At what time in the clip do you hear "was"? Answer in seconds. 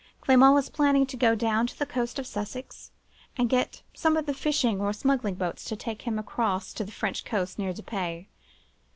0.97-1.07